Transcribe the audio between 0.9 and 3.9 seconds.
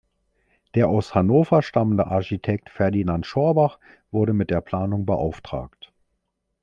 Hannover stammende Architekt Ferdinand Schorbach